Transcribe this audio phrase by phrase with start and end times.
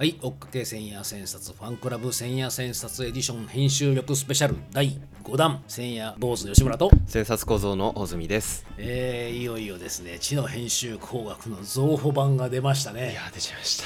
[0.00, 8.64] はい、追っかけ千夜千冊ファンクラブ千夜千冊エディション編集力スペシャル第5弾千夜坊主吉村と、千冊小僧の穂積です。
[8.78, 13.82] えー、いよいよですね知の編集工学の増補版が出ましたいねや出ちゃいまし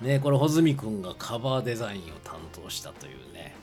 [0.00, 0.06] た。
[0.06, 3.54] ねこれ穂積君がカバーデザインを担当したというね、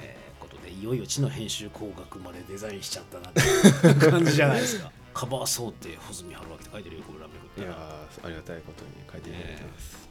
[0.00, 4.90] えーことでいよいよ知の編集工学までデザインしちゃったなって感じじゃないですか。
[5.14, 10.07] カバー想定穂積春明って書いてるよこれ裏めくったらいやーありがたいことに書いていただいてます、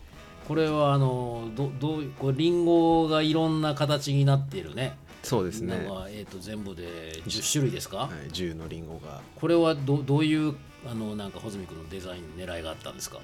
[0.47, 4.97] これはあのどどういうこれリンゴがいろんな形になっているね。
[5.23, 5.75] そうですね。
[6.09, 9.19] えー、と全部で10種類ですか、はい、10のリンゴが。
[9.35, 10.55] これはどどういう
[10.89, 13.19] あのなんか穂積君のデザインの狙いがあったんですか？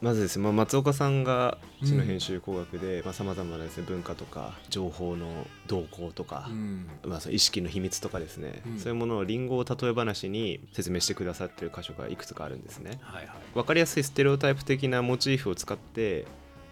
[0.00, 6.86] まずですね、まあ、松岡さんがうちの編集工学でさまざ、まなですね文化とか情報の動向とか、ん。
[7.04, 8.78] まあ、その意識の秘密とかですね、うん。
[8.78, 12.98] そういうものをリンゴを例え話に説明してくださってる箇所がいくつかあるんですね。
[13.00, 13.36] はいはい。
[13.54, 16.26] 分かりやすいステレオタイプ的なモチーフを使って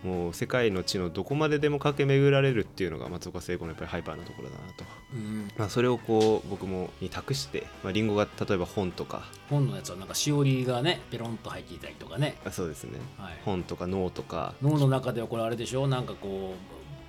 [0.04, 9.24] もう世界の地のどこまででも駆け巡られるっていうのが松岡聖子のやっぱりハイパーなところだなと、うん、まあ、それをこう僕もに託して、まあ、リンゴが例えば本とか。
[9.48, 12.98] 本のやつはなんかしおりがねペロンと入っていたりとかね、あそうですね。
[13.16, 14.54] はい、本とか脳とか。
[14.62, 15.88] 脳の中ではこれあれでしょ？
[15.88, 16.54] なんかこ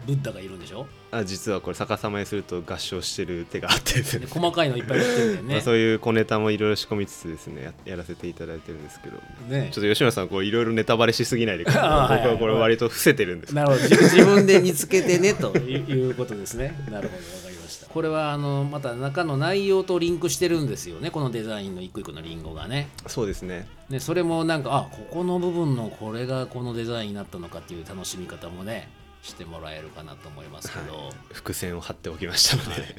[0.03, 0.87] うブッダがいるんでしょ？
[1.17, 4.25] あ実はこれ逆さまにすると合唱してる手があってですね。
[4.25, 9.17] で細かいのいっぱい売ってるんだよまあ、ねそういう小ネタもいろいろ仕込みつつですねややらせていただいてるんですけど。
[9.47, 13.55] ねちょっと吉村さんこういろいろネタバレしすぎないで 僕はこれ割と伏せてるんです。
[13.55, 15.55] なるほど自 自分で見つけてねと。
[15.55, 16.75] いういうことですね。
[16.91, 17.87] なるほどわかりました。
[17.87, 22.89] これはあのまた中の内容とリンクしてるんですよねこのデザインの一個一個のリンゴがね。
[23.07, 23.67] そうですね。
[23.89, 28.89] ねそれもなんかあここの部分のこれがこのデザインになったのかっていう楽しみ方もね
[29.25, 32.95] してもらえるかなと思いますけど、伏線を張っておきましたので、はい。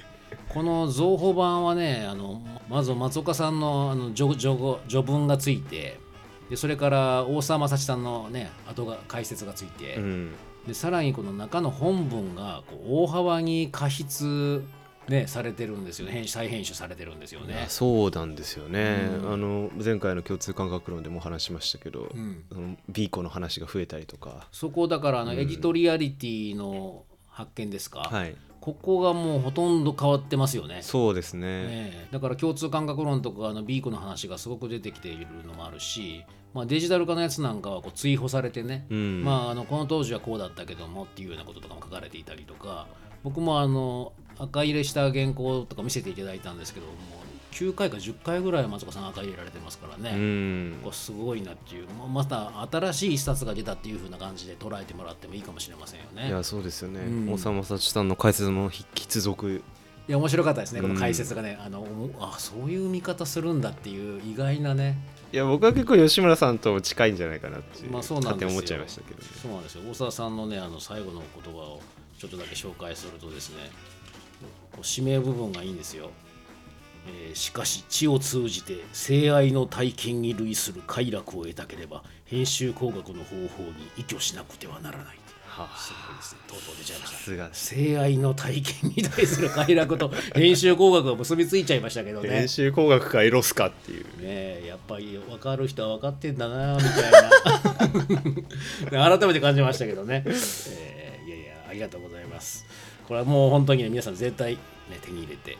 [0.49, 6.01] この増補版はねあのまず松岡さんのあの序序語序文がついて
[6.51, 10.33] でそれから大沢雅史さんのね後が解説がついて、うん、
[10.67, 14.63] でさらにこの中の本文がこう大幅に過筆、
[15.09, 16.25] ね、されてるんですよね。
[16.27, 17.67] 再編集されてるんですよね。
[17.69, 19.33] そうなんですよね、うん。
[19.33, 22.45] あの前回の共通感覚論でもお話ししましたけど、うん。
[22.53, 24.49] その B 子の話が増えたりとか。
[24.53, 25.39] そこだからあのうん。
[25.39, 28.35] エディトリアリティの発見ですか、はい。
[28.61, 30.81] ここがもうほとんど変わってますよね。
[30.83, 31.41] そうですね。
[31.41, 32.09] ねえ。
[32.11, 39.23] だから共通感覚論とかあの B 子の話がすごく出てきているのもあるし、まあ、デジタル化のやつなんかはこう追放されてね、うん。
[39.23, 42.89] まあ、あのこの当時はこうだったけどもっていうようなこととかも書かれていたりとか
[43.27, 46.93] 僕もあの赤入れした原稿とか見せていただいたんですけども
[47.51, 50.75] 9回か10回ぐらい松岡さん赤入れられてますからうね、ん。
[50.81, 51.89] こうすごいなっていう。
[51.99, 56.29] ままた新しい一冊が出たっていう風な感じで捉えてもらってもいいかもしれませんよね。
[56.29, 57.33] いやそうですよね、うん。
[57.33, 59.63] 大沢雅史さんの解説の必属
[60.09, 61.85] いや面白かったですね、このうん解説がね、あの
[62.21, 64.97] あそういう見方するんだっていう意外なね、
[65.33, 69.27] いや僕は結構吉村さんと近いんじゃないかなってまあそうなん思っちゃいましたけどね。
[69.43, 71.81] そうなんですよ、大沢さんのね、あの最後の言葉を
[72.19, 73.71] ちょっとだけ紹介するとですね、
[74.85, 76.11] 指名部分がいいんですよ。
[77.09, 85.07] えーしかし知を通じて性愛の体験に類する快楽を得たければ編集工学の方法に依拠しなくてはならない。
[85.47, 85.79] はあ。
[85.79, 86.41] すごいですね。
[86.49, 92.29] とうとう出ちゃいました性愛の体験に対する快楽と編集工学が結びついちゃいましたけどね。
[92.29, 94.05] 編集工学かエロスかっていう。
[94.05, 97.13] ねえやっぱり分かる人は分かってんだなみたい
[98.91, 99.19] な。
[99.19, 100.96] 改めて感じましたけどね、えー
[101.77, 102.67] りがとうございます。
[103.07, 104.61] これはもう本当にね皆さん絶対、ね、
[105.03, 105.57] 手に入れて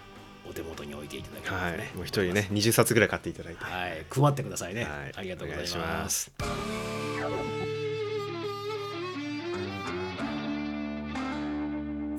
[0.49, 1.79] お手元に置いていただければはい。
[1.79, 3.65] ね、もう一人ね20冊ぐらい買っていただいて。
[3.65, 4.05] はい。
[4.11, 5.13] 配ってくださいね、はい。
[5.15, 6.33] ありがとうございまます。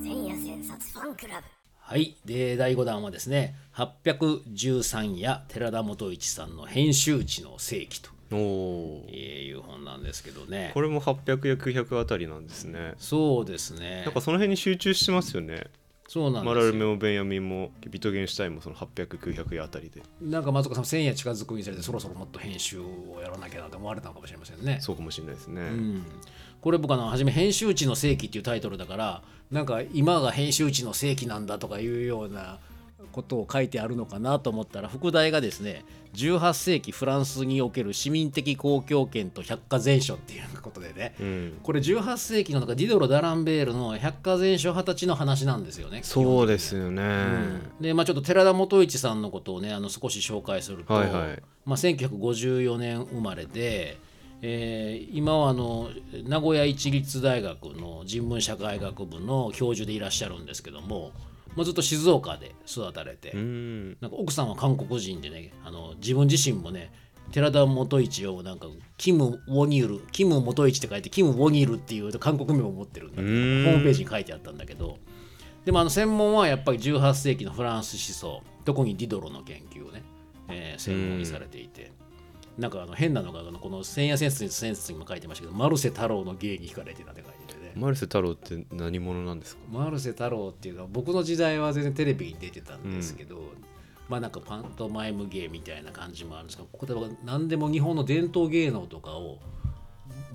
[0.01, 1.47] 千夜千冊ファンクラブ。
[1.79, 2.15] はい。
[2.25, 10.71] で第5弾はですね813夜寺田元一さんの編集地の世紀とおいう本なんですけどね。
[10.73, 12.93] これも800や900あたりなんですね。
[12.97, 14.03] そうですね。
[14.05, 15.67] なんかその辺に集中してますよね。
[16.07, 16.55] そうなんですよ。
[16.55, 20.01] マラルメもベンヤミンもビトゲンシュタインもその800900やあたりで。
[20.21, 24.79] なんか松岡さん1000夜近づくにつれてそろそろもっと編集をやらなきゃなと思われたのかもしれませんね。
[24.81, 26.05] そうかもしれないですね、うん、
[26.61, 32.59] これ僕あの初め「編集地の世紀」っていうタイトルだからなんか今が編集地の世紀なんだとかいうような
[33.11, 41.59] ことを書いてあるのかなと思ったら副題がですね18世紀フランスにおける市民的公共権と百科全書っていうことでねうん。
[41.61, 46.01] これ18世紀のなんかディドロ・ダランベールの百科全書二十歳の話なんですよね。
[46.03, 51.43] そうですよね、でまあ、ちょっと寺田元一さんのことをねあの少し紹介すると、はいはい。
[51.65, 53.99] まあ、1954年生まれで、
[54.41, 55.89] えー今はあの
[56.25, 61.11] 名古屋市立大学の人文社会学部の教授でいらっしゃるんですけども、
[61.57, 63.97] まあ、ずっと静岡で育たれて、うん。
[63.99, 66.91] なんか奥さんは韓国人でねあの自分自身もね
[67.31, 68.67] 寺田元一をなんか
[68.97, 74.99] キム・ウォニールキム元一って書いてキム・ウォニールっていう韓国名を持ってるんだけどホうームページに書いてあったんだけど。
[75.65, 80.01] でもあの専門はやっぱり18世紀のフランス思想特にディドロの研究をね、
[80.47, 81.91] えー専門にされていて。
[82.57, 87.36] なんかあの変なのがこの千夜戦術にも書いてましたけどマルセ太郎の芸に惹かれてたって書いて
[87.77, 89.61] マルセ太郎って何者なんですか？
[89.71, 93.41] マルセ太郎っていうのは僕の時代は全然テレビに出てたんですけど、
[94.09, 99.39] まあなんかパントマイム芸みたいな感じもあるんですけどここでは何でも日本の伝統芸能とかを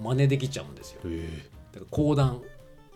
[0.03, 1.01] 真似できちゃうんですよ。
[1.05, 1.49] え。
[1.73, 2.43] だから講談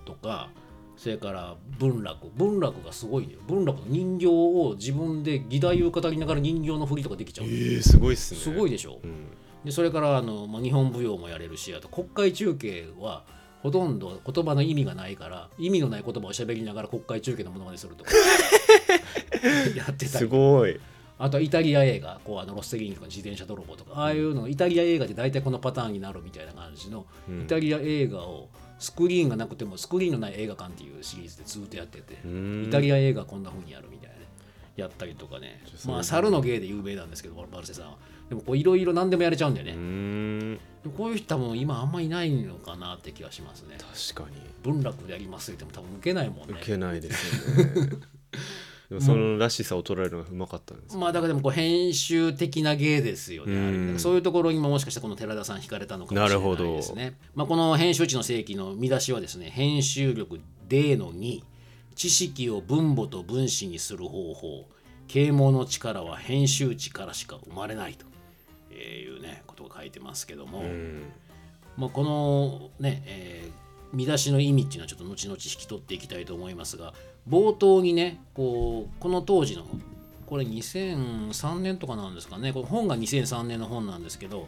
[0.05, 0.51] とか
[0.97, 8.41] それから文楽文楽がすごいね文楽の人形を自分で義太夫語りながら人形の振りとかできちゃう、えー、すごいっすね。
[8.41, 9.27] すごいでしょ、うん。
[9.65, 13.25] でそれからあの、まあ、日本舞踊もやれるしあと国会中継は
[13.67, 18.13] ほとんど言葉の意味がないから意味のない言葉を喋りながら国会中継のものまねするとか。
[19.75, 20.79] やってたすりごい。
[21.19, 23.95] あとはイタリア映画こうあのロステリーニとか自転車泥棒とか。
[23.97, 27.43] ああいうのイタリア映画で大体このパターンになるみたいな感じの、うん。
[27.43, 28.49] イタリア映画を
[28.79, 34.27] スクリーンがなくてもスクリーンのない映画館っていうシリーズでずっとやってて、イタリア映画こんな風にやるみたいなね。
[34.77, 35.61] やったりとかね。
[35.87, 37.97] まあ猿の芸で有名なんですけどバルセさんは
[38.29, 40.59] でもこういろいろ何でもやれちゃうんだよね、
[40.97, 43.77] こういう人多分今あんまいないのかなって気がしますね。
[44.15, 44.37] 確かに。
[44.63, 46.55] 文楽でやりますって言っても多分受けないもんね。
[46.57, 47.91] 受けないですよね。
[48.89, 57.17] でもそのらしさを捉えるのがうまかったんですまあだからでもこう編集的な芸ですよね、うそういうところにももしかしてこの寺田さん惹かれたのかもしれないですね。
[57.35, 60.39] まあ、この編集地の世紀の見出しはですね編集力
[60.69, 61.43] D の2
[61.97, 64.69] 知識を分母と分子にする方法
[65.09, 68.07] 啓蒙の力は編集地からしか生まれないと
[68.77, 71.03] いうねことが書いてますけども、うん。
[71.77, 76.93] まあ、このね、えー見出しの意味っていうのはちょっと後々引き取っていきたいと思いますが
[77.29, 79.67] 冒頭にねこうこの当時の
[80.27, 84.47] これ2003年とかなんですかねこれ本が2003年の本なんですけど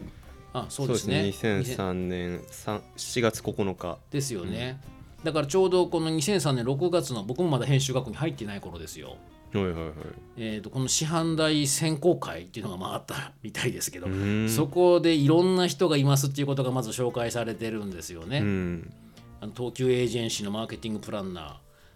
[0.53, 1.21] あそうですね。
[1.33, 4.81] 2003年3 7月9日ですよね、
[5.23, 9.15] だからちょうどこの2003年6月の僕もまだ編集学校に入っていない頃ですよ、
[9.53, 9.93] はいはいはい。
[10.37, 14.07] えー、とこの師範代選考会っていうのがまああったみたいですけど、
[14.47, 18.93] そこでいろんな人がいますっていうことがまず紹介されてるんですよね、うん。
[19.41, 21.53] あの東急エージェンシーのマーケティングプランナー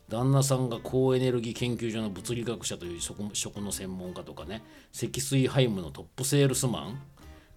[0.09, 7.01] 旦那さんが高エネルギー研究所の物理学者という職職の専門家とかね積水ハイムのトップセールスマン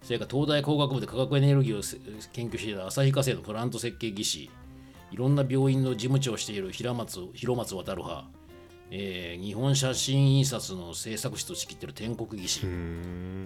[0.01, 1.97] それから東大工学部で化学エネルギーをせ
[2.33, 4.49] 研究していた旭化成のプラント設計技師
[5.11, 8.27] いろんな病院の事務長をしている平松広松渡る派、
[8.91, 12.61] えー日本写真印刷の制作室を仕切っている天国技師、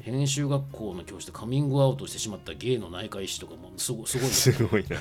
[0.01, 4.97] 編集学校の教師でカミングアウトしてしまった芸の内科医師とかもすごすごいすごいな。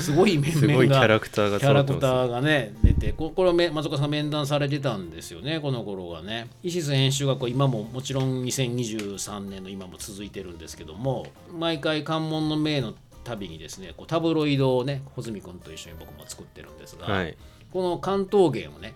[0.00, 6.48] すごい面々がすごいキャラクターがキャラクターがね出てここれはめ松岡さんが面談されてたんですよねこの頃がね。
[6.62, 12.94] イシス編集学校今ももちろん2023年の今も続いてるんですけども毎回関門の命の
[13.24, 17.36] 旅にですねこうタブロイドをね穂積君と一緒に僕も作ってるんですが、はい。
[17.72, 18.94] この関東芸をね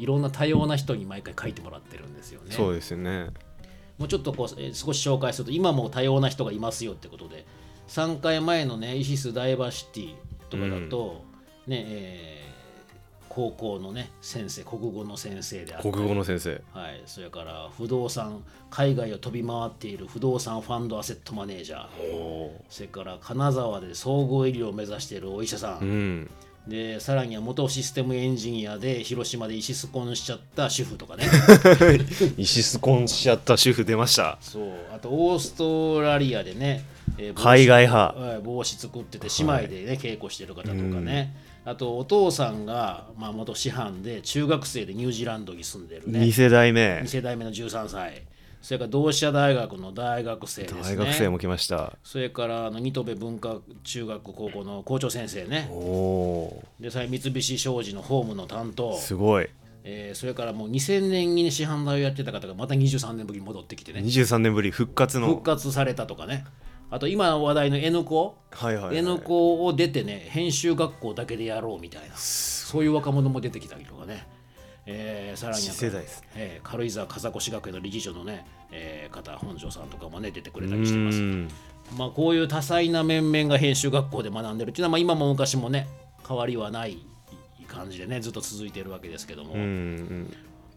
[0.00, 2.52] いろんな多様な人に毎回書いてもらってるんですよね。
[2.52, 3.28] そうですよね。
[3.98, 7.44] もうちょっとこう、えー少し紹介すると今も多様な人がいますよってことで
[7.88, 10.14] 3回前のねイシスダイバーシティ
[10.48, 11.24] とかだと、
[11.66, 12.40] ねえー
[13.30, 15.94] 高校のね先生国語の先生であったり。
[15.94, 16.60] 国語の先生。
[16.72, 22.12] はい、それから不動産海外を飛び回っている不動産ファンドアセットマネージャー。
[22.12, 26.30] おそれから金沢で総合医療を目指しているお医者さん、うん
[26.70, 31.24] でさらには元システムエンジニアで広島で医師スコンしちゃった主婦とかね。
[32.38, 34.38] 石スコンしちゃった主婦出ました。
[34.40, 34.72] そう。
[34.94, 36.84] あとオーストラリアでね、
[37.18, 38.18] えー海外派。
[38.18, 41.34] はい帽子作ってて姉妹でね、稽古してる方とかね、
[41.64, 46.20] あとお父さんが、まあ、元師範で中学生でニュージーランドに住んでるね。
[46.20, 47.00] 2世代目。
[47.00, 48.22] 2世代目の13歳
[48.60, 50.82] それから同志社大学の大学生ですね。
[50.82, 51.96] 大学生も来ました。
[52.04, 55.68] それからあの新渡戸文化中学高校の校長先生ね。
[55.70, 58.92] おおでさ三菱商事のホームの担当。
[58.92, 59.48] ーすごい。
[59.82, 64.00] えーそれからもう2000年に、ね、師範代をやってた方がまた23年ぶりに戻ってきてね。
[64.00, 65.28] 23年ぶり復活の。
[65.28, 66.44] 復活されたとかね。
[66.90, 72.16] あと今話題の N 校はいはい、はい、N 校を出てね編集学校だけでやろうみたいな。
[72.16, 74.26] そういう若者も出てきたりとかね、
[74.86, 76.22] えーさらに世代です。
[76.34, 81.20] えー軽井沢風越学園の理事長のね、えー方本庄さんとかもね出てくれたうりしてます。
[81.20, 81.48] ん。
[81.96, 85.86] まあこういう多彩な面々が編集学校で学んでるっていうのは、まあ、今も昔もね
[86.26, 86.98] 変わりはない
[87.68, 90.36] 感じでねずっと続いてるわけですけども、うんうん。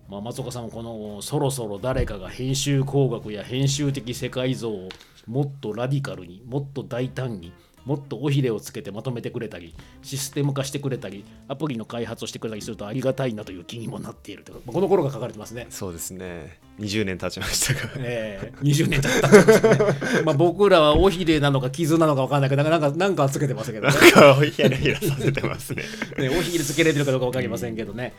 [0.09, 4.89] まあ、松岡さんもこのそろそろ誰かが編集工学や編集的世界像を
[5.27, 7.53] もっとラディカルにもっと大胆に
[7.85, 15.67] もっと尾ひれをつけてまとめてくれたりシステム化してくれたりアプリの開発をしてくれたりするとありがたいなという気にもなっているというこの頃が書かれてますね。
[15.69, 16.59] そうですね。
[16.79, 17.87] 20年経ちました。
[17.87, 23.93] が えー、20年経ったんですね、 まあ僕らは尾ひれなのか傷なのか分かんないけどなんかなんかつけてますけどね。
[23.93, 25.83] なんかヒラヒラさせてますね。
[26.17, 28.13] ね尾ひれつけれてるかどうか分かりませんけどね、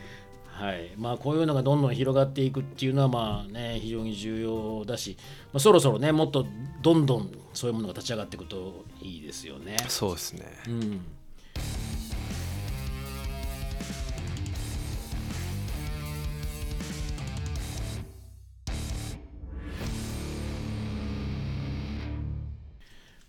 [0.55, 0.91] はい。
[0.95, 5.17] まあ、こういうのがどんどん広がっていくっていうのはまあね非常に重要だし、
[5.51, 6.45] まあ、そろそろねもっと
[6.81, 9.75] どんどんそういうものが立ち上がっていくといいですよね。
[9.89, 10.45] そうですね。
[10.67, 11.01] うん。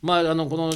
[0.00, 0.72] まああのこの、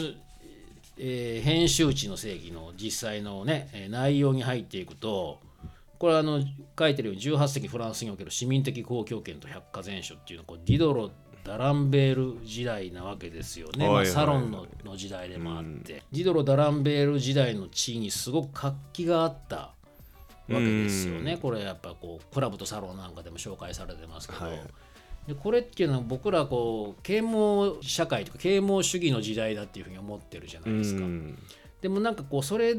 [0.99, 5.39] えー編集地の正義の実際のねえー内容に入っていくと
[6.01, 6.43] これはあの
[6.79, 11.11] 書いてるように18世紀フランスにおける市民的公共権と百科全書っていうのはこうディドロ・
[11.45, 19.75] ダランベール時代なわけですよね、まあ、サロンのの時代でもあって、ディドロ・ダランベール時代の地位にすごく活気があったわ
[20.49, 24.61] けですよね、これやっぱこうクラブとサロンなんかでも紹介されてますけど、はい。
[25.29, 31.05] でこれっていうのは僕らこう啓蒙社会とか啓蒙主義の時代だっていうふうに思ってるじゃないですか。
[31.05, 31.39] うん。
[31.83, 32.75] でもなんかこうそれ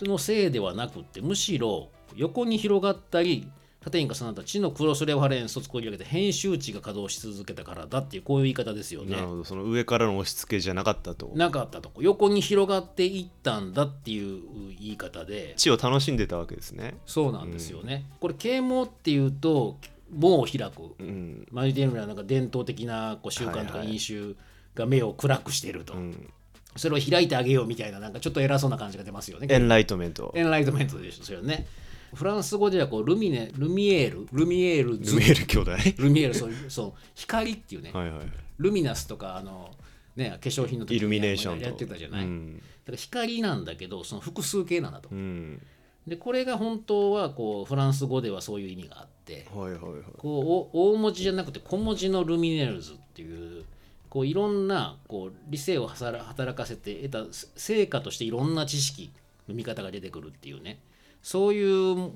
[0.00, 3.48] のせいではなくってむしろ横に広がったり
[3.84, 9.14] 縦に重なった地のクロスレファレンスを作り上げて編集地が稼働し続けたからだっていうこういう言い方ですよね。
[9.14, 9.28] なる。
[9.28, 11.30] ほどその上からの押し付けじゃなかったと。
[11.34, 11.90] なかったと。
[11.90, 14.42] こ横に広がっていったんだっていう
[14.80, 15.52] 言い方で。
[15.56, 16.96] 地を楽しんでたわけですね。
[17.04, 18.06] そうなんですよね。
[18.20, 19.76] これ啓蒙っていうと
[20.10, 20.94] 門を開く。
[20.98, 21.46] うん。
[21.50, 23.92] マリティムはなんか伝統的なこう習慣とかはいはい。
[23.92, 24.34] 飲酒
[24.74, 26.32] が目を暗くしていると、うん。
[26.76, 29.46] それを開いてあげようみたいななんかちょっと偉そうな感じが出ますよね。
[29.50, 31.66] エンラEnlightenment。Enlightenmentですよね。
[32.14, 35.70] フランス語ではこう lumi- lumière lumières リュミエール兄弟？
[35.98, 38.26] lumière そうそう光っていうね、はいはい。
[38.58, 39.70] ルミナスとかあの
[40.16, 41.64] ね化粧品の時にイルミネーションと。
[41.64, 42.56] やってたじゃない、うん。
[42.56, 45.60] だから光なんだけどその複数形なんだと、うん。
[46.06, 50.02] でこれが本当はこうフランス語ではそういう意味があってはいはいはい。
[50.18, 53.64] こうお大文字じゃなくて小文字の lumières っていう
[54.10, 59.10] こういろんなこう理性を働かせて得た成果としていろんな知識
[59.48, 60.78] の見方が出てくるっていうね
[61.24, 62.12] そういう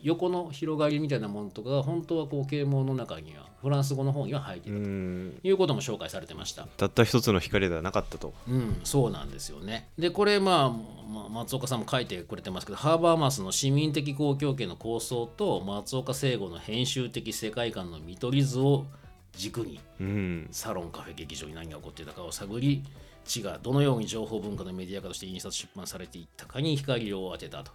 [0.00, 5.38] 横の広がりみたいなものとかが本当はこう啓蒙の中にはフランス語の方には入っているうん。
[5.42, 6.68] ということも紹介されてました。
[6.76, 8.32] たった一つの光ではなかったと。
[8.46, 9.88] うん、そうなんですよね。
[9.98, 10.70] でこれ、まあ、
[11.10, 18.86] まあ松岡さんも書いてくれてますけどハーバーマスの市民的公共権の構想と松岡聖吾の編集的世界観の見取り図を
[19.32, 20.48] 軸にうん。
[20.52, 22.84] サロンカフェ劇場に何が起こっていたかを探り
[23.24, 27.72] 地がどのように情報文化のメディア化として印刷出版されていったかに光を当てたと、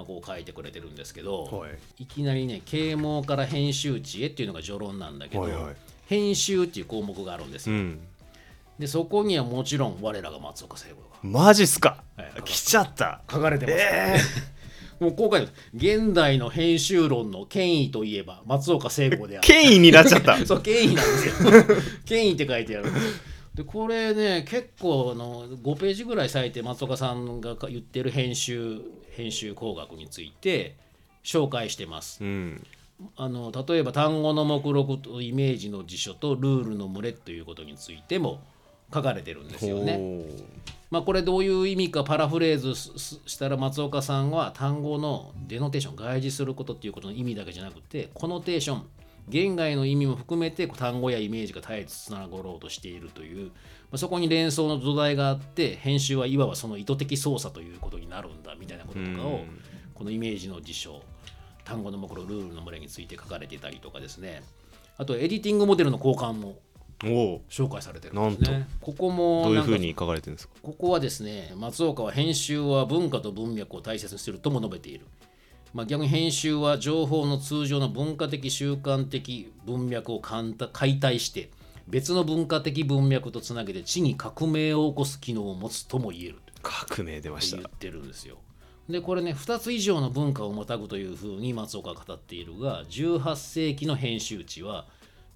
[0.00, 2.02] まあ、こう書いてくれてるんですけど、はい。
[2.04, 5.76] いきなりね啓蒙から編集地へっていうのが序論なんだけど、はいはい。
[6.06, 7.76] 編集っていう項目があるんですよ。
[7.76, 8.00] うん。
[8.78, 11.08] でそこにはもちろん我らが松岡聖吾が。
[11.22, 12.02] マジっすか？
[12.16, 12.42] はい。
[12.44, 13.20] 来ちゃった。
[13.30, 14.16] 書かれてます、え
[15.04, 15.76] もうこう書いてます。
[15.76, 19.46] 現代の編集論の権威といえば松岡聖子である。
[19.46, 20.38] 権威になっちゃった。
[20.46, 21.52] そう権威なんですよ。
[22.06, 22.84] 権威って書いてある。
[22.84, 22.90] で
[23.66, 28.80] これね結構あの5ページぐらい割いて松岡さんが言ってる編集
[29.10, 30.76] 編集工学について
[31.24, 32.24] 紹介してます。
[32.24, 32.66] うん。
[33.16, 38.42] あの例えば単語の目録とイメージの辞書とルールの群れということについても
[38.92, 39.98] 書かれてるんですよね。
[40.90, 48.82] まあ、これどういう意味かパラフレーズしたら松岡さんは単語のデノテーション外示することっていうことの意味だけじゃなくてコノテーション
[49.30, 53.52] 言外の意味も含めて単語やイメージが絶えずつながろうとしているという、ま
[53.92, 59.60] あ、そこに連想の土台があって編集はいわばその意図的操作ということになるんだみたいなこととかをうん。
[59.94, 61.02] このイメージの辞書
[61.62, 64.42] 単語の目録ルールの群れについて書かれていたりとかですね。
[64.96, 66.58] あとエディティングモデルの交換も
[67.50, 68.66] 紹介されてるんですね。
[68.80, 70.54] ここもどういうふうに書かれてるんですか？
[70.62, 75.04] ここはですね松岡は編集は文化と文脈を大切にするとも述べている、
[75.72, 81.50] まあ、逆に編集は情報の通常の文化的習慣的文脈を解体して
[81.86, 87.56] 別の文化的文脈とつなげて地に革命を起こす機能を持つとも言える革命出ました。
[87.56, 88.38] と言ってるんですよ。
[88.88, 94.86] でこれね2つ以上の文化をまたぐというふうに松岡は語っているが18世紀の編集地は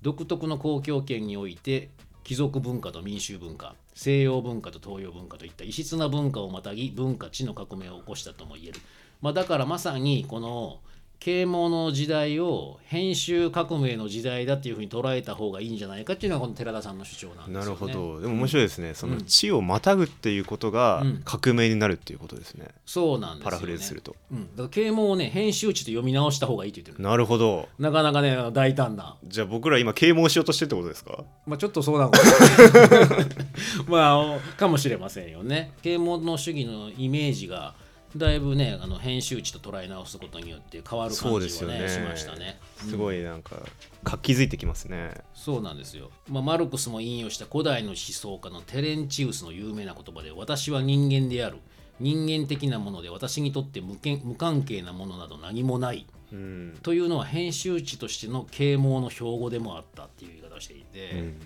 [0.02, 1.90] 独特の公共圏において
[2.24, 8.80] 貴族文化と民衆文化西洋文化と東洋文化といった異質な文化をまたぎ文化地の革命を起こしたとも言える、
[9.24, 10.80] まあ、だからまさにこの
[11.18, 17.58] 啓蒙の時代を編集革命の時代だっていうふうに捉えた方がいいんじゃないかっていうのがこの寺田さんの主張なんですよね。
[17.60, 18.20] なるほど。
[18.20, 21.22] でも面白いですね、そのうん地をまたぐっていうことがうん。
[21.24, 23.44] 革命になるっていうことですね、そうなんですよ、ね。
[23.44, 24.14] パラフレーズすると。
[24.30, 27.08] うん、だから啓蒙をね編集地と読み直した方がいいって言ってる。
[27.08, 27.70] なるほど。
[27.78, 29.16] なかなかね大胆な。
[29.24, 31.24] じゃあ僕ら今啓蒙しようとしてるってことですか？
[31.46, 32.12] まあちょっとそうなの
[33.88, 35.72] まあかもしれませんよね。
[35.80, 37.74] 啓蒙の主義のイメージが
[38.16, 41.76] だいぶねあの編集地と捉え直すことによって変わる感じですよね。
[41.76, 42.58] はねしましたね。
[42.76, 43.56] すごいなんか
[44.04, 45.10] 活気づいてきますね。
[45.34, 51.58] そうなんですよ、まあ、マルクスも引用した古代の思想家のテレンチウスの有名な言葉で私は人間である。
[52.00, 56.06] 人間的なもので私にとって無無関係なものなど何もない。
[56.32, 61.40] うん、というのは編集地としての啓蒙の標語でもあったっていう言い方をしていて、うん。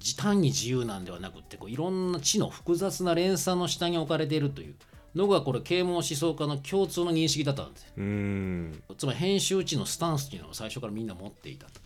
[0.00, 4.74] 時単に自由なんではなくってこういろんな知の複雑な連鎖の下に置かれているという
[5.14, 8.82] のがこれ啓蒙思想家の共通の認識だったんですうん。
[8.98, 11.80] つまり編集地のスタンスっていうのを最初からみんな持っていたと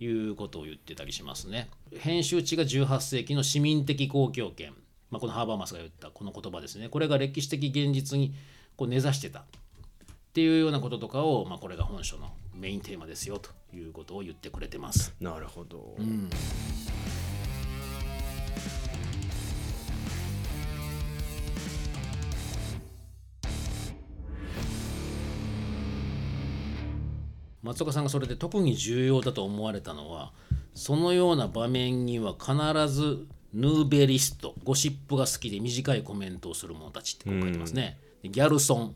[0.00, 1.68] いうことを言ってたりしますね。
[1.98, 4.74] 編集地が18世紀の市民的公共権、
[5.10, 6.88] まあ、このハーバーマスが言ったこの言葉ですね。
[6.88, 8.34] これが歴史的現実に
[8.76, 9.44] こう根ざしてたっ
[10.32, 15.14] ていうようなこととかを、まあ、これが本書のメインテーマですよということを言ってくれてます。
[15.20, 16.30] なるほど、うん
[27.68, 30.32] 松岡さんがそれで特に重要だと思われたのは
[30.74, 32.54] そのような場面には必
[32.88, 37.98] ずヌーベリストゴシップが好きで短いコメントをする者たちってこう書いてますね。
[38.22, 38.94] でギャルソン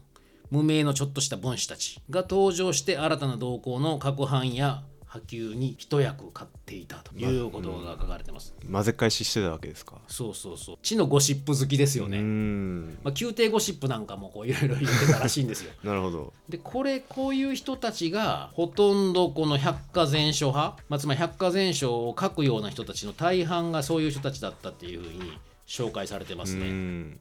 [0.51, 8.55] 無名のちょっとした分子たちが登場して新たな動向の各班や波及に一役買っていたということが書かれてます。
[8.71, 10.79] 混ぜ返ししてたわけですかそうそうそう。
[10.83, 12.19] 知のゴシップ好きですようね。
[12.23, 15.73] んまあ、宮廷ゴシップなんかもこういろいろ言ってたらしいんですよ。
[15.85, 27.19] なるほどでこれこういう人たちがほとんどこの百科全書派、まあ、つまり百科全書を書くような人たちの大半がそういう人たちだったっていうふうに紹介されてますうね。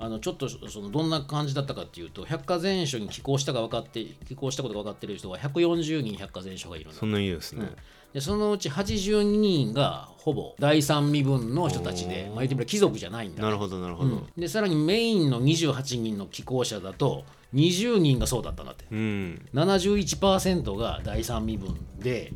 [0.00, 7.70] んあのちょっとそのどんな感じだったかっていうと百科全書に寄稿したが分かって寄稿したことが分かってる人が140人百科全書がいるそんなにいいですね、
[8.12, 14.10] でそのうち82人がほぼ第三身分の人たちで、まあ、言ってみれば貴族じゃないんだ、なるほどなるほど。
[14.10, 14.26] うん。
[14.36, 17.24] でさらにメインの28人の寄稿者だと
[17.54, 18.86] 20人がそうだったんだって。
[18.90, 19.46] うん。
[19.54, 22.32] 71%が第三身分で、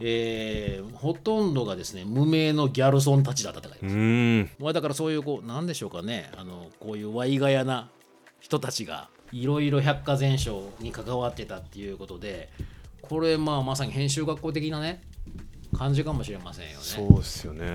[0.00, 3.86] えーほとんどがですね無名のギャルソンたちだったって書いて
[4.58, 6.30] まあだからそういうこうなんでしょうかね。
[6.36, 7.88] あのこういうワイガヤな
[8.40, 12.48] 人たちがいろいろ百科全書に関わってたっていうことで
[13.02, 15.02] これまあまさに編集学校的なね
[15.76, 16.76] 感じかもしれませんよね。
[16.80, 17.66] そうっすよね、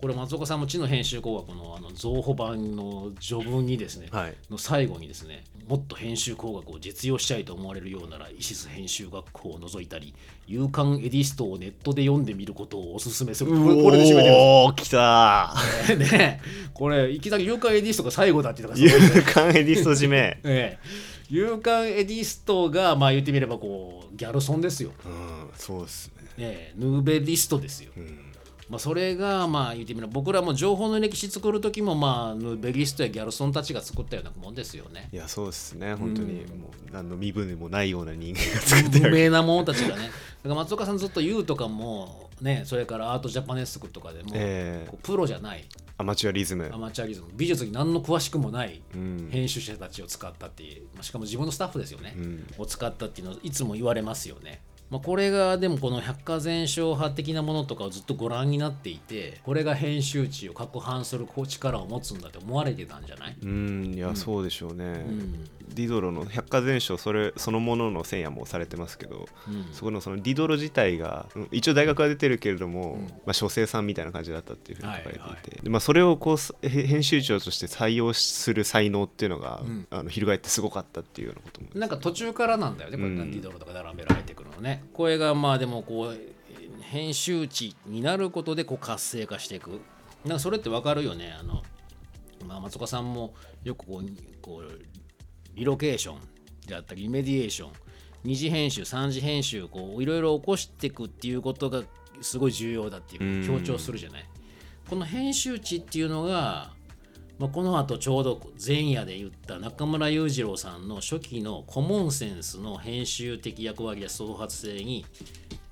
[0.00, 4.34] これ松岡さんも知の編集工学のあの増補版の序文にですね、はい。
[4.50, 10.14] の最後にですねもっと編集工学を実用したいと思われるようならイシス編集学校を除いたり
[10.46, 13.50] 夕刊エディストをネットで読んでみることをお勧めする。
[13.50, 15.54] これで締めておー来た
[15.96, 16.40] ね
[16.72, 19.22] これいきなり夕刊エディストが最後だっていうのがすごいですね。
[19.22, 20.38] 夕刊エディスト締め。
[20.44, 21.14] え え。
[21.30, 27.92] 夕刊エディストがまあ言ってみればこうギャルソンですよ、うんそうっすねええ nouvelliste ですよ。
[27.96, 28.34] うん。
[28.70, 35.10] まあ、それがまあ言ってみれば僕らも情報の歴史作る時もまあ nouvelliste やギャルソンたちが作ったようなもんですよね。
[35.12, 35.94] いやそうですね。
[35.94, 40.04] 本当にうんもう何の身分でもないような人間が作って無名な者たちがね。
[40.04, 40.10] だか
[40.44, 45.60] ら松岡さんずっと言うとかもねそれからアートジャパネスクとかでも、えこうプロじゃない。
[45.60, 45.64] ー、
[45.98, 46.70] アマチュアリズム。
[46.72, 47.28] アマチュアリズム。
[47.34, 49.28] 美術に何の詳しくもないうん。
[49.30, 52.46] 編集者たちを使ったっていう、まあしかも自分のスタッフですよね、うん。
[52.58, 54.62] を使ったっていうのをいつも言われますよね。
[54.90, 69.72] まあ、これがでもこの百科全書派的なものとかをずっとご覧になっていてこれが編集地を攪拌するこう力を持つんだって思われてたんじゃない、うんいや、そうでしょうね、うんディドロの百科全書それそのものの線やもされてますけど、うん。
[69.72, 79.86] そこのそのディドロ自体がうん一応大学は出てるけれども、まあ、書生さんみたいな感じだったっていうふうに書かれていて、はいはいでまあ、それをこう編集長として採用する才能っていうのが、うん。
[79.90, 81.68] あの翻ってすごかったっていうようなことも。
[81.74, 83.30] なんか途中からなんだよね、これ、うん。
[83.30, 84.84] ディドロとか並べられてくるのね。
[84.92, 86.34] これがまあでもこう、
[86.82, 89.80] 編集地になることでこう活性化していく。
[90.24, 91.34] なんかそれってわかるよね。
[91.38, 91.62] あの
[92.46, 94.06] まあ、松岡さんもよくこう
[94.42, 94.80] こう
[95.54, 96.18] リロケーション
[96.66, 97.72] であったり、リメディエーション、
[98.24, 101.82] 二次編集、三次編集、こういろいろ起こしていくっていうことが
[102.20, 104.24] すごい重要だっていう強調するじゃない。
[104.88, 106.72] この編集地っていうのが、
[107.38, 115.04] まあ、この後ちょうど前夜で言った中村裕次郎さんの初期のコモンセンスの編集的役割や創発性に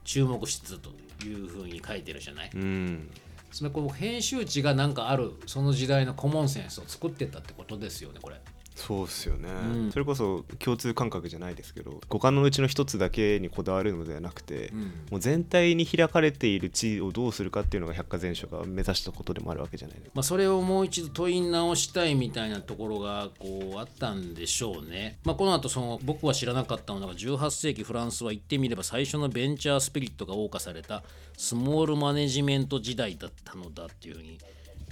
[0.04, 0.90] 注目しつつと
[1.24, 2.50] いうふうに書いてるじゃない。
[2.54, 3.10] うん
[3.52, 8.40] つまりこう編集地がなんかあるその時代のコモンセンスを作ってったってことですよねこれ。
[8.74, 9.92] そうっすよね、うん。
[9.92, 14.80] それこそ共通感覚じゃないですけど五感のうちの一つだけにこだわるのではなくて、うん。
[15.10, 20.12] もう全体に開かれている地をどうするかっていうのが百科全書が目指したことでもあるわけじゃないですか。
[20.14, 25.18] まあ、それをもう一度問い直したいみたいなところがこうあったんでしょうね。
[25.24, 31.02] まあ、この後その僕は知らなかったのが18世紀フランスは言ってみれば最初のベンチャースピリットが謳歌された
[31.36, 34.38] スモールマネジメント時代だったのだっていうふうに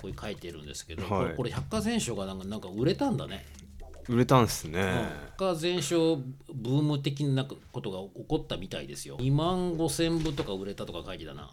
[0.00, 1.34] こう書いてるんですけど、はい。
[1.34, 3.44] これ百科全書がなんかなんか売れたんだね。
[4.08, 4.82] 売れたんすね、
[5.36, 9.18] 百科全書ブーム的なことが起こったみたいですよ。
[9.18, 11.50] 2万5千部とか売れたとか書いてたな。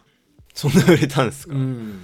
[0.53, 2.01] そんな売れたんですか、うん、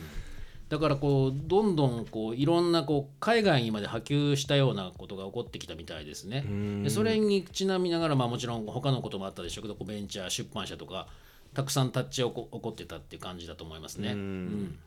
[0.69, 6.45] だからこうどんどんこういろんなこう海外にまで波及したようなことが起こってきたみたいですね。
[6.84, 11.08] でそれにちなみながら、まあ、もちろん他のこともあったでしょうけどベンチャー出版社とか
[11.56, 14.12] たくさんタッチ起こ起こってたっていう感じだと思いますね。
[14.12, 14.79] うん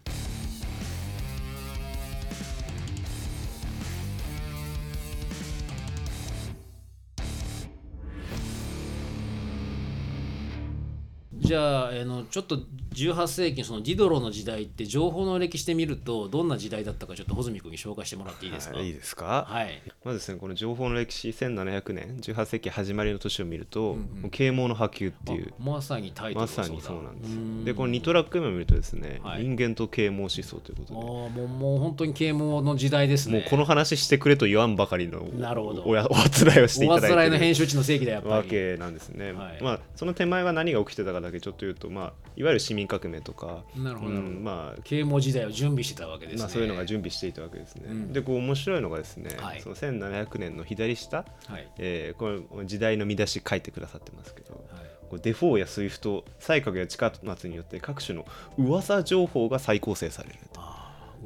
[11.47, 12.59] じゃああのちょっと
[12.95, 18.77] 18世紀のそのディドロの時代って情報の歴史で見るとどんな時代だったかちょっと穂積君に紹介してもらっていいですか？
[18.77, 19.83] はいいいですか、はい。
[20.05, 25.53] まずですねこの情報の歴史1700年18世紀始まりの年を見ると、うんうんもう啓蒙の波及っていう。
[25.61, 26.69] あまさにタイトルまがそうだ。
[26.69, 27.65] さにそうなんですん。
[27.65, 29.43] でこの2トラック目を見るとですね、はい。
[29.43, 33.41] 人間と啓蒙思想ということああでもうもう本当に啓蒙の時代ですね。
[33.41, 35.85] もうこの話してくれと言わんばかりのなるほど。
[35.85, 38.49] おやおあつらいをしていおあつらいの編集知の世紀だやっぱわり。
[38.49, 39.63] けなんですね、はい。
[39.63, 46.43] まあその手前は何が起きてたかだけちょっと言うと、まあ、いわゆる市民革命とかなるほど、うんまあ啓蒙時代を準備してたわけですね。
[46.43, 47.85] まあ、そういうのが準備していたわけですね。
[47.89, 48.13] うん。
[48.13, 49.61] でこう面白いのがですね、はい。
[49.61, 51.69] その1700年の左下、はい。
[51.79, 54.63] えーこれ時代の見出し書いてくださってますけどはい。
[55.09, 58.27] こうデフォーやスイフト西鶴や近松によって各種の
[58.59, 60.37] 噂情報が再構成される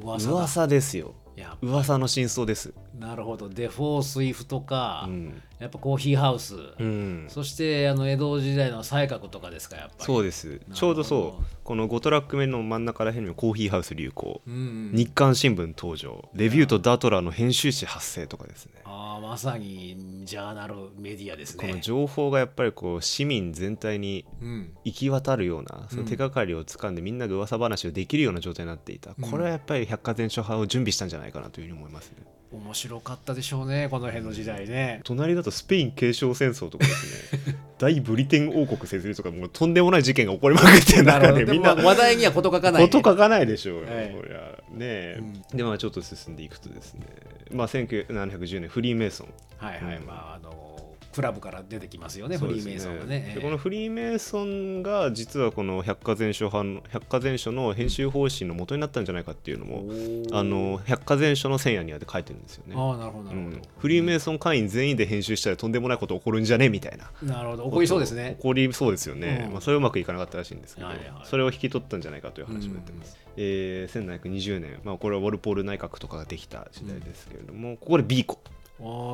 [0.01, 0.33] 噂だ。
[0.33, 1.15] 噂ですよ。
[1.61, 3.49] 噂の真相です、なるほど。
[3.49, 10.03] デフォースイフトか、うんやっぱコーヒーハウス、うん、そしてあの江戸時代の西鶴とかですかやっぱり。
[10.03, 10.59] そうです。
[10.73, 11.43] ちょうどそう。
[11.63, 14.91] この5トラック目の真ん中ら辺にもコーヒーハウス流行、うんうん。
[14.95, 16.27] 日刊新聞登場。
[16.33, 18.81] レビューとタトラーの編集誌発生とかですね。
[18.85, 21.67] ああまさにジャーナルメディアですね。
[21.67, 24.73] この情報がやっぱりこう市民全体にうん。
[24.83, 32.17] 行き渡るようなその手がかりをつかんでみんなが噂話をできるような状態になっていた、これはやっぱり百科全書派を準備したんじゃないかなというふうに思いますね
[32.51, 34.99] 面白かったでしょうねこの辺の時代ね。
[35.05, 37.55] 隣だとスペイン継承戦争とかですね。
[37.79, 44.09] 大ブリテン王国設立とかもうとんでもない事件が起こりまくってる中ででみんな話題には事書かない、ね、こと書かないでしょうよ、はい。
[44.09, 44.39] こりゃ。
[44.71, 45.21] ねえ、
[45.53, 47.05] でまあちょっと進んでいくとですね。
[47.51, 49.27] まあ1910年フリーメイソン。
[49.57, 50.05] はいはい、うん。
[50.05, 50.70] まああの
[51.11, 53.33] クラブから出てきますよねフリーメイソンがね。
[53.35, 59.83] でこのフリーメイソンが実はこの百科全書派の百科全書の編集方針の元になったんじゃないかっていうのも、
[60.31, 62.75] あの百科全書の千夜には書いてるんですよね。
[62.77, 67.11] ああなるほどなうるほど、ん、フリーメイソン会員全員で編集したらとんでもないこと起こるんじゃねみたいな。
[67.21, 67.65] なるほど。
[67.65, 68.35] 起こりそうですね。
[68.37, 69.53] 起こりそうですよね、うん。
[69.53, 78.39] まあ、それはうまくいかなかったらしいんですけど、はいはいそれを引き取ったんじゃないかという話も出てます、えー1720年、まあ、これはウォルポール内閣とかができた時代ですけれども、ここでビーコ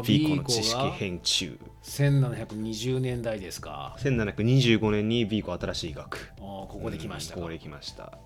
[0.07, 0.91] ビーコの知識が。
[0.91, 1.59] 編集。
[1.83, 3.95] 1720年代ですか。
[3.99, 6.31] 1725年にビーコ新しい学。
[6.37, 8.17] ここで来ましたここで来ました、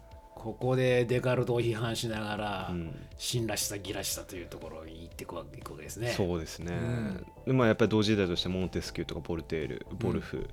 [0.44, 2.96] ここでデカルトを批判しながら、うん。
[3.18, 6.14] 真らしさ偽らしさというところに行っていくわけですね。
[6.18, 7.26] そうですね、うん。
[7.46, 10.48] でまあ、やっぱり同時代としてモンテスキューとかボルテールボルフ、う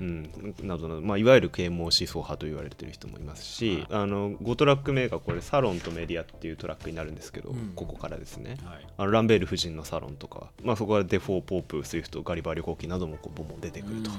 [0.00, 0.22] うん。
[0.22, 7.72] んなどなど、まあ、いわゆる啓蒙思想派と言われてる人もいますし、あの5トラック目がこれサロンとメディアっていうトラックになるんですけど、うん。
[7.76, 8.56] ここからですね。
[8.64, 8.86] はい。
[8.96, 14.10] あのランベール夫人のサロンとか、まあ、そこからデフォー・ポープスイフトガリバー旅行記などもこうボンボン出てくると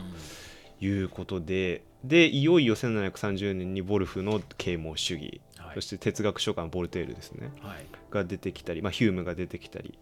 [0.80, 5.76] いうことで、でいよいよ1730年にボルフの啓蒙主義、はい。
[5.76, 7.86] そして哲学書家のボルテールですねはい。
[8.10, 9.98] が出てきたり、まあ、ヒュームが出てきたり、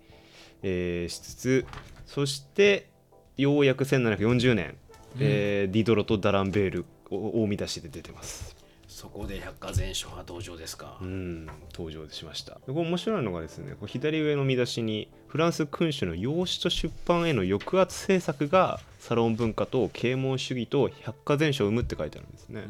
[0.64, 1.66] えーしつつ
[2.06, 2.88] そして
[3.36, 4.78] ようやく1740年、
[5.20, 8.56] えーディドロとダランベールを大見出しで出てます。
[8.88, 12.54] そこで百科全書派登場ですか、うん登場しました。
[12.66, 22.62] でこれ面白いのがですねこう左上の見出しにフランス君主の養子と出版への抑圧政策がサロン文化と啓蒙主義と百科全書を生むって書いてあるんですね、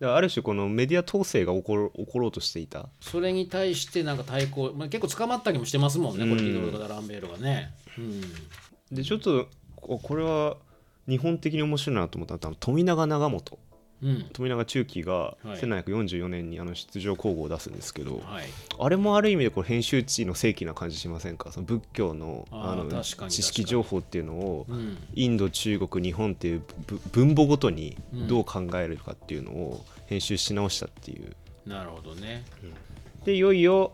[0.00, 2.88] だからある種このメディア統制が起ころ起ころうとしていた。
[3.00, 8.20] それに対してなんか対抗、まあ、結構捕まったりもしてますもんね、これうんリドルとかランベールがね、うん、
[8.90, 10.56] でちょっとここれは
[11.08, 13.54] 日本的に面白いなと思ったのは富永長元。
[13.54, 13.65] うん
[14.32, 15.48] 富永中期がはい。
[15.60, 18.44] 1744年にあの出場工具を出すんですけど、はい、
[18.78, 21.50] あれもある意味でこれ編集地の正規な感じしませんか？
[21.50, 28.28] その仏教のあの知識情報っていうのをうん、インド中国日本っていうぶ分母ごとにうん。
[28.28, 31.34] どう考えるかっていうのを編集し直したっていう。
[31.66, 32.44] なるほどね。
[33.24, 33.92] でいよいよ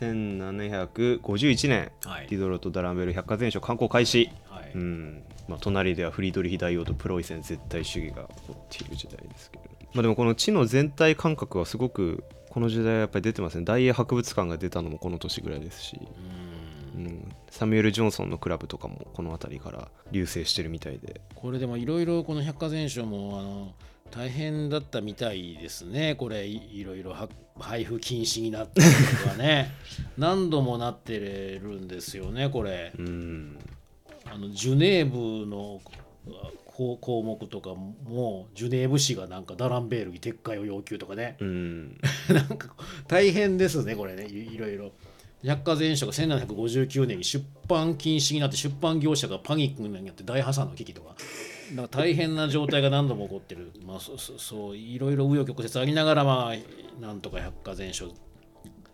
[0.00, 2.26] 1751年、はい。
[2.28, 4.72] ディドロとダランベル百科全書刊行開始、はい。
[4.74, 16.00] うんまあ、隣ではフリードリヒ大王とプロイセン絶対主義が起こっている時代ですけど、まあ、でもこの地の全体感覚はすごくこの時代はやっぱり出てますね大英博物館が出たのもこの年ぐらいですし、
[16.96, 17.04] うん。
[17.04, 21.20] うん、サミュエル・ジョンソンのクラブとかもこの辺りから流星してるみたいで。
[21.34, 23.74] これでもいろいろこの百科全書もあの
[24.10, 26.16] 大変だったみたいですね。
[26.16, 28.88] これいいろいろは配布禁止になったり
[29.22, 29.70] とかね。
[30.18, 32.92] 何度もなってるんですよねこれ。
[32.98, 33.58] うん
[34.32, 35.80] あのジュネーブの
[36.66, 41.36] 項項目とかもジュネーブ市がなんかダランベールに撤回を要求とかね。
[41.40, 41.98] うん。
[42.32, 42.74] なんか
[43.06, 44.26] 大変ですねこれね。
[44.26, 44.92] いいろいろ。
[45.42, 51.16] 百科全書が1759年に出版禁止になって出版業者がパニックになって大破産の危機とか。
[51.74, 53.72] なんか大変な状態が何度も起こってる。
[53.86, 58.10] まあそそそういろいろ紆余曲折ありながらまあなんとか百科全書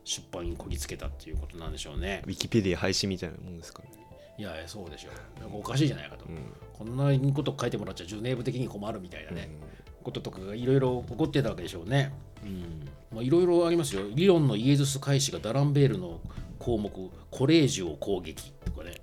[0.04, 2.22] 出版にこぎつけたっていうことなんでしょうね。
[2.26, 3.88] ウィキペディア廃止みたいなもんですかね、
[4.38, 5.40] いやそうでしょう。
[5.40, 6.38] なんかおかしいじゃないかと、うん。
[6.72, 9.48] こんなこと書いてもらっちゃジュネーブ的に困るみたいなね、
[10.02, 12.12] こととかがいろいろ起こってたわけでしょうね。
[13.14, 14.02] いろいろありますよ。
[14.14, 16.20] 理論のイエズス会士がダランベールの
[16.58, 16.90] 項目、
[17.30, 18.94] コレージュを攻撃とかね。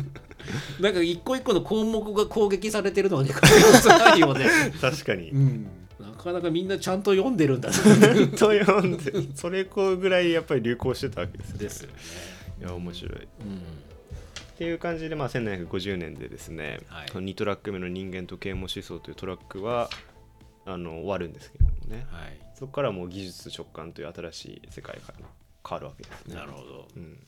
[0.80, 3.30] なんか一個一個の項目が攻撃されてるのがね、
[4.18, 4.46] よね。
[4.80, 5.30] 確かに。
[5.30, 5.66] うん、
[6.00, 7.74] なかなかみんなちゃんと読んでるんだな。
[8.36, 11.62] と読んでそれこぐらいやっぱり流行してたわけですよね。
[11.62, 11.94] ですよね。
[12.60, 13.22] いや面白い。
[13.22, 13.89] っうん
[14.60, 17.08] ていう感じで、まあ、1750年でですね、はい。
[17.08, 19.88] この2トラック目の人間と啓蒙思想というトラックは
[20.66, 22.06] あの終わるんですけれどもね。
[22.10, 25.14] はい、そこからもう技術直感という新しい世界が
[25.66, 26.34] 変わるわけですね。
[26.34, 26.88] なるほど。
[26.94, 27.18] うん。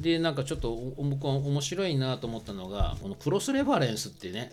[0.00, 4.52] でなんかちょっとお僕は面白いなと思ったのがこのクロスレファレンスってね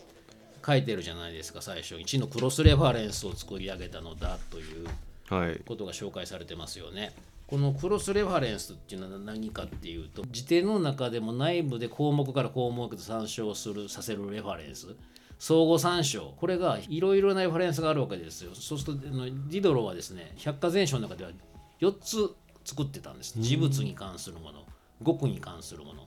[0.67, 1.95] 書いてるじゃないですか最初。
[1.95, 4.88] 1のクロスレファレンスを作り上げたのだという
[5.30, 5.62] はい。
[5.65, 7.13] ことが紹介されてますよね。
[7.47, 14.88] このクロスレファレンスっていうのは何かっていうと辞典の中でも内部で項目から項目で参照するさせるレファレンス。
[15.39, 16.34] 相互参照。
[16.38, 18.51] これがいろいろなレファレンスがあるわけですよ。
[18.53, 21.32] そうするとディドロはですね百科全書の中では
[21.80, 22.34] 4つ
[22.65, 23.36] 作ってたんです。
[23.39, 24.65] 事物に関するもの
[25.01, 26.07] 語句に関するもの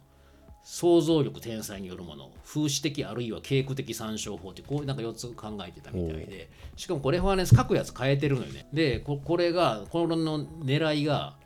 [0.62, 8.68] 想像力天才によるもの風刺的あるいは経句的参照法ってこうなんか4つ考えてたみたいでしかもこれレファレンス書くやつ変えてるのよね。
[8.72, 11.36] でここれがこの狙いが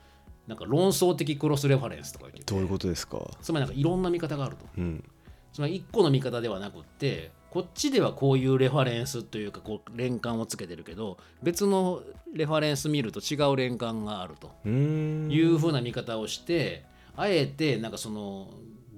[0.46, 3.18] なんか論争的クロスレファレンスとか言っててどういうことですか？
[3.40, 4.66] つまりなんかいろんな見方があると。
[4.76, 5.04] うん。
[5.52, 12.02] つまり1個の見方ではなくってこっちではこういうレファレンスというかこう連関をつけてるけど別の
[12.34, 16.84] レファレンス見ると違う連関があるというふうな見方をして
[17.16, 18.48] あえてなんかその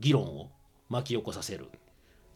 [0.07, 0.51] 議論を
[0.89, 1.67] 巻き起こさせる。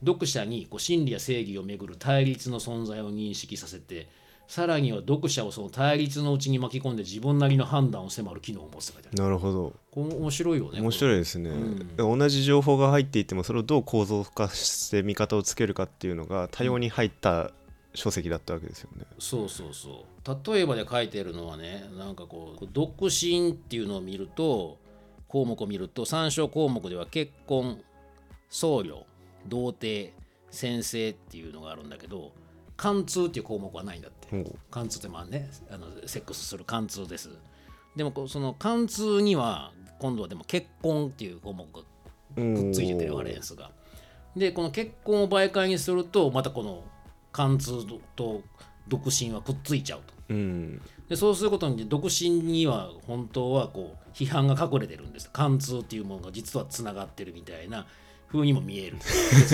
[0.04, 4.08] 読者にこう真理や正義をめぐる対立の存在を認識させて
[4.48, 9.74] さらには読者をその対立のうちに巻き込んで自分なりの判断を迫る機能を持つって書いなるほど。
[9.92, 12.18] これ面白いよね面白いですね、うん。
[12.18, 17.50] 同じ情報が入っていてもそれをどう構造化して見方をつけるかっていうのが多様に入った
[17.94, 19.04] 書籍だったわけですよね。
[19.18, 20.52] そうそうそう。
[20.52, 24.78] 例えばで書いてるのはねなんかこう独身っていうのを見ると
[25.30, 27.80] 項目を見ると参照項目では結婚
[28.48, 29.04] 僧侶
[29.46, 30.12] 童貞
[30.50, 32.32] 先生っていうのがあるんだけど
[32.76, 34.44] 貫通っていう項目はないんだって。
[34.70, 37.30] 貫通ってまあねあのセックスする貫通です。
[37.94, 41.82] でもその貫通には今度はでも結婚っていう項目が
[42.34, 43.70] くっついててレファレンスが。
[44.34, 46.82] でこの結婚を媒介にするとまたこの
[47.32, 47.84] 貫通
[48.16, 48.42] と
[48.88, 50.14] 独身はくっついちゃうと。
[50.30, 57.84] うんでそうすることに独身には本当はこう批判が隠れてるんです貫通っていうものが実はつながってるみたいな
[58.28, 58.96] 風にも見える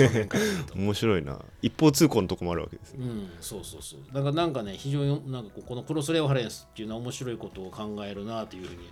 [0.75, 3.07] 面白いな一方通行のとこもあるわけですね。
[3.07, 8.83] うん、そうそうそうだからなんかね非常になんかこのクロスレファレンスっていうのは面白いことを考えるなというふうに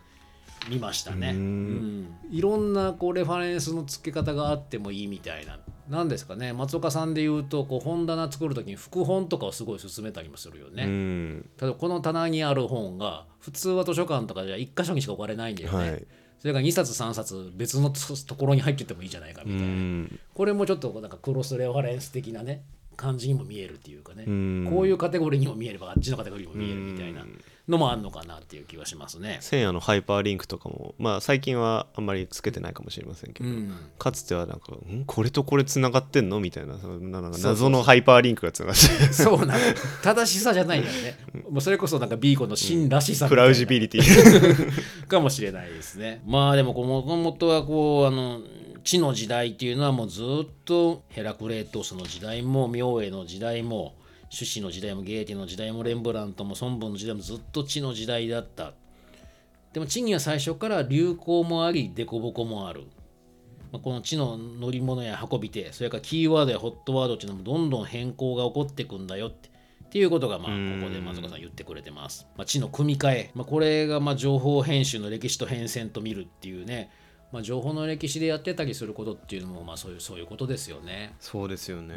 [0.67, 1.33] 見ましたね。
[1.33, 5.59] ううんんいろんなこうレファレンスの付け方があってもいいみたいな。
[5.89, 10.83] なんですかね松岡さんで言うとこう本棚作る時に副本とかをすごい勧めたりもするよね。
[10.83, 15.77] うん例えばこの棚にある本が普通は図書館とかじゃ1箇所にしか置かれないんだよね。
[15.91, 16.05] はい
[16.39, 19.73] それが2冊3冊別のところに入っててもいいじゃないかうみたいな。
[19.73, 22.63] んこれもちょっとなんかクロスレファレンス的なね
[22.97, 24.25] 感じにも見えるっていうかね。
[24.27, 27.25] うんこういうカテゴリーにも見えればあっちのカテゴリーにも見えるみたいな
[27.67, 29.37] のもあんのかなっていう気はしますね。
[29.41, 38.81] 千夜のハイパーリンクとかもまあ最近はあんまりつけてないかもしれませんけど、うん、かつてはなんか「んこれとこれつながってんの?」みたいななんか謎のハイパーリンクがつながって
[39.13, 39.59] そうなの
[40.03, 41.17] 正しさじゃないよね。
[41.49, 46.21] もうそれこそなんかヴィーコの真らしさみたいな plausibility かもしれないですね。
[46.25, 48.41] まあでももともとはこうあの
[48.83, 53.95] 地の時代っていうのはもうずっとヘラクレートスの時代も明恵の時代も
[54.29, 58.73] 朱子の時代もゲーテの時代もレンブラントも孫文の時代もずっと地の時代だった。
[59.73, 62.83] でも地には最初から流行もあり凸凹もある。
[63.71, 69.49] まあこの地の乗り物や運び手それからキーワードやホットワードっていうのもどんどん変更が起こっていくんだよって
[69.85, 72.27] っていうことがまあうんここで松岡さん言ってくれてます。
[72.35, 76.89] まあ、地の組み替え、まあ、これがまあ情報編集の歴史と変遷と見るっていうね、
[77.31, 81.15] まあ、情報の歴史でやってたりすることっていうのもまあそういうそういうことですよね。
[81.19, 81.95] そうですよね、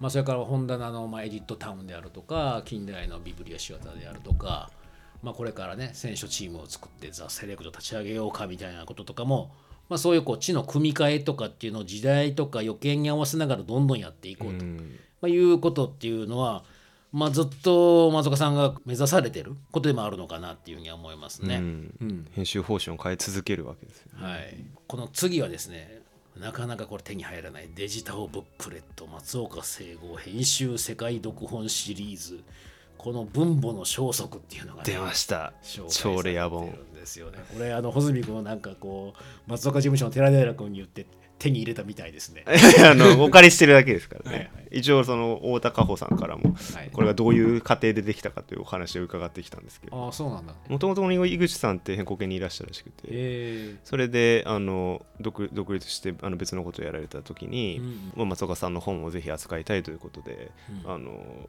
[0.00, 4.70] まあ、それから本棚のまあエディットタウンであるとか近代のビブリアシアターであるとか、
[5.22, 9.52] まあ、これからね選手チームを作ってザ・セレクト立ち上げようかみたいなこととかも、
[9.88, 14.98] まあ、そういうこう地の組み替えとかっていうのを時代とか予見に合わせながらどんどんやっていこうと、うん。
[15.20, 16.64] まあ、いうことっていうのは、
[17.12, 21.56] まあ、ずっと松岡さんが目指されてることでもあるのかなっていうふうには思いますね。
[21.56, 21.94] うん。
[22.00, 22.26] うん。
[22.32, 24.26] 編集方針を変え続けるわけですよね。
[24.26, 26.01] はい、この次はですね
[26.42, 27.68] なかなかこれ手に入らない。
[27.72, 32.40] デジタルブックレット松岡聖吾編集世界読本シリーズ。
[32.98, 35.52] この分母の消息っていうのが、ね、出ました。
[35.88, 37.38] 超レア本ですよね。
[37.52, 41.06] これあの穂積君はなんかこう松岡事務所の寺平君に言って
[41.42, 42.44] 手に入れたみたいですね。
[42.88, 44.36] あのお借りしてるだけですからね。
[44.36, 44.78] はいはい。
[44.78, 46.90] 一応その太田加穂さんからもはい。
[46.92, 50.04] これがどういう過程でできたかというお話を伺ってきたんですけど。
[50.04, 50.54] ああそうなんだ。
[50.68, 53.76] もともと井口さんって変更系にいらっしゃるらしくてえ。
[53.82, 57.80] それであの独独立してあの別のことをやられた時に、
[58.16, 60.52] うん松岡さんの本をぜひ扱いたいということで、
[60.84, 60.92] うん。
[60.92, 61.48] あの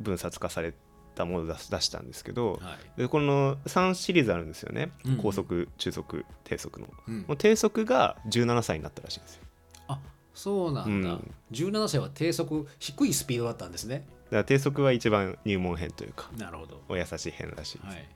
[0.00, 0.72] 分冊化され
[1.14, 3.00] たものを出し出したんですけど、はい。
[3.00, 5.16] でこの3シリーズあるんですよね、うん。
[5.16, 7.18] 高速中速低速の、うん。
[7.28, 9.42] もう低速が17歳になったらしいんですよ。
[9.88, 9.98] あ
[10.34, 11.34] そうなんだ、うん。
[11.52, 14.06] 17歳は低速低いスピードだったんですね。
[14.24, 16.82] だから低速は一番入門編というかなるほど。
[16.88, 18.08] お優しい編らしいです、はい。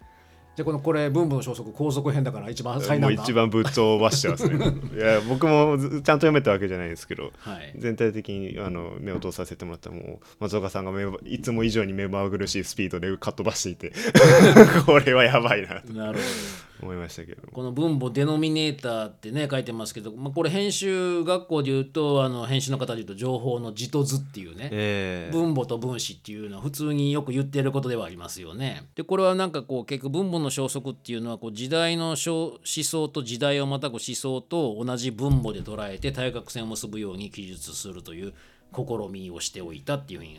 [0.59, 4.57] じゃあこのこれ分母の消息高速編だから一番最難だもう一番ぶっ飛ばしてますね
[4.93, 7.73] いや僕もずちゃんと読めたわけじゃないですけどはい。
[7.77, 10.91] 全体的にあの目を通させてもらったらもう松岡さんが
[11.25, 13.93] いつも以上に目まぐるしいスピードでかっ飛ばしていて
[14.85, 16.68] これはやばいなとなるほど。
[16.83, 28.83] 思いましたけどもこの分母デノミネーターってね書いてますけど、まあ、これ編集学校で言うとあの編集の方で言うと情報の字と図っていうね、ええ分母と分子っていうのは普通によく言ってることではありますよね。
[28.95, 38.35] でこれはなんかこう結局分母の消息っていうのはこう時代の小思想と時代をまたぐ思想と同じ分母で捉えて対角線を結ぶように記述するという
[38.75, 40.39] 試みをしておいたっていうふうに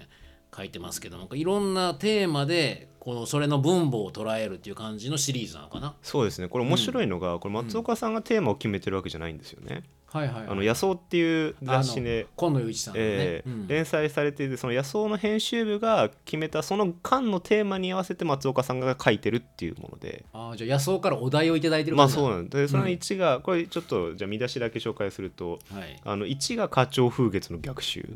[0.56, 5.96] 書いてますけどもいろんなテーマでこのそれの分母を捉えるっていう感じのシリーズなのかな。
[6.02, 9.84] そうですねこれ面白いのが、これ松岡さんがテーマを決めてるわけじゃないんですよね。
[10.12, 13.68] はいはい、あの野草っていう雑誌で、今野雄一さんえーうん。
[13.68, 20.26] 連載されていてその野草の編集部が決めたその間のテーマに合わせて松岡さんが書いてるっていうもので。
[20.34, 28.10] あーじゃあ野草からお題をいただいてるまあそうなんでその1が、これちょっとじゃあ見出しだけ紹介するとはい、あの1が花鳥風月の逆襲。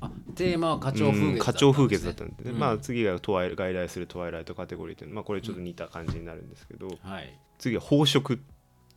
[0.00, 2.58] あテーマは花鳥風月ね、うん花鳥風月だったんで、うん。
[2.58, 7.38] まあ次がトワイ外来するトワイライトカテゴリーっていうのまあこれちょっと似た感じになるんですけど、はい。
[7.58, 8.38] 次は宝飾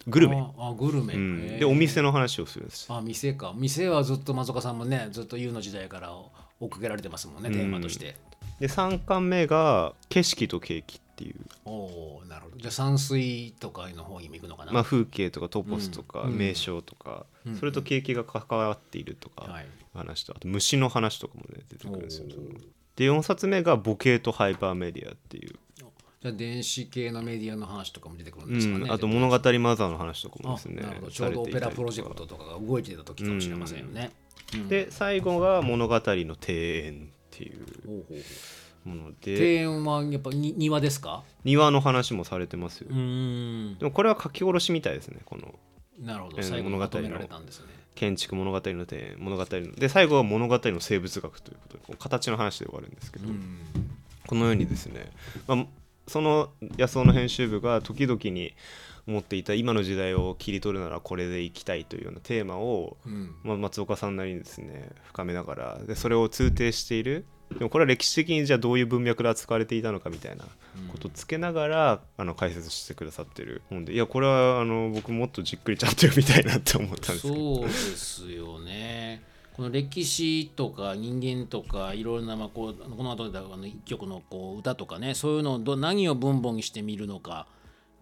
[0.07, 1.59] グルメ、ああグルメ、うん。
[1.59, 2.87] でお店の話をするんです。
[2.89, 3.53] あ店か。
[3.55, 6.13] 店はずっと松岡さんもねずっと優の時代から
[6.59, 7.55] 追っかけられてますもんね、うん。
[7.55, 8.15] テーマとして。
[8.59, 11.35] で3巻目が景色とケーキっていう、
[11.65, 12.57] おおなるほど。
[12.57, 16.37] じゃあ山水とかの方にも行くのかな、まあ、風景とかトポスとかうん。
[16.37, 17.55] 名称とか、うん。
[17.55, 22.27] それと景気が関わっているとかはい話とあと虫の話とかもね出てくるんですよ
[22.95, 25.55] で4冊目がボケーとハイパーメディアっていう、
[26.21, 29.39] じゃあ電子系のメディアの話とかも出てくるんうですかね、ん、あと物語マ
[29.75, 34.11] ザーの話とかもあですねちょうどオペラプロジェクトとかが動いてた時かもしれませんよね、
[34.53, 34.67] うん。
[34.67, 38.05] で最後が物語の庭園っていう
[38.83, 39.33] もので。
[39.33, 41.23] 庭園はやっぱに庭ですか？
[41.45, 42.95] 庭の話もされてますよ、で
[43.85, 45.55] もこれは書き下ろしみたいですねこの。
[46.01, 46.37] なるほど。
[46.37, 47.19] えー最後に物語の。
[47.95, 49.75] 建築物語の庭園物語の。
[49.75, 53.57] で最後は物語の生物学ということで形の話で終わるんですけど、うん。
[54.25, 55.11] このようにですね、
[55.47, 55.65] まあ、
[56.09, 58.53] その安尾の編集部が時々に
[59.05, 63.35] 持っていた今の時代を切り取るならこれでいきたいというようなテーマを、うん。
[63.43, 67.25] まあ、松岡さんなりにですね深めながらでそれを通底している。
[67.57, 70.45] でもこれは歴史的にじゃあどういう文脈で扱われていたのかみたいな
[70.91, 77.33] ことをつけながら、あの解説してくださってる本でいやこれはあの僕もっとじっくりちゃんと読みたいなって思ったんですけど。
[77.33, 79.23] そうですよね。
[79.59, 87.45] この歴史とか人間とかいろんなまあこうこの後であの一曲のこう歌とかねそういうのをど何を分母にしてみるのか。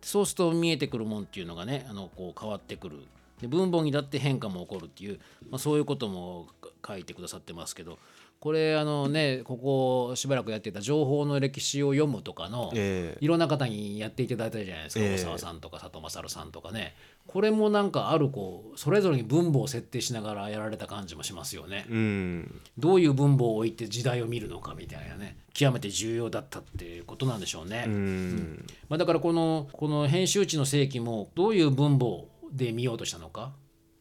[0.04, 3.00] そうすると見えてくるもんっていうのがねあのこう変わってくる。
[3.42, 6.46] で分母にだって変化も起こるっていう、まあ、そういうことも
[6.88, 7.98] 書いてくださってますけど。
[8.40, 13.26] これあのねここしばらくやってた情報の歴史を読むとかの、ええ。
[13.26, 15.16] いろんな方にやっていただいたじゃないですか、ええ。
[15.16, 16.96] 大沢さんとか佐藤勝さんとかね。
[17.26, 21.86] これもなんかあるこうそれぞれに分母を設定しながらやられた感じもしますよね。
[21.90, 22.62] うん。
[22.78, 25.38] どういう分母を置いて時代を見るのかみたいなね。
[25.54, 27.86] 極めて重要だったっていうことなんでしょうね。
[27.88, 28.66] うん。
[28.90, 33.52] まあ、だからこのこの編集地の世紀もどういう分母で見ようとしたのか。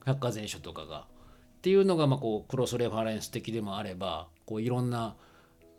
[0.05, 1.07] 百科全書とかが
[1.67, 5.17] っていうのがまあこうクロスレファレンス的でもあればこういろんな